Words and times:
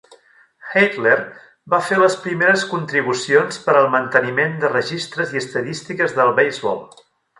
Heydler 0.69 1.17
va 1.73 1.79
fer 1.89 1.99
les 1.99 2.15
primeres 2.23 2.63
contribucions 2.71 3.61
per 3.67 3.75
al 3.83 3.91
manteniment 3.97 4.57
de 4.65 4.73
registres 4.75 5.37
i 5.37 5.43
estadístiques 5.43 6.17
del 6.23 6.35
beisbol. 6.41 6.83